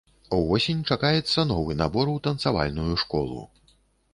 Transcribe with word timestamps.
Увосень 0.37 0.81
чакаецца 0.95 1.45
новы 1.51 1.77
набор 1.83 2.13
у 2.15 2.17
танцавальную 2.29 2.93
школу. 3.03 3.41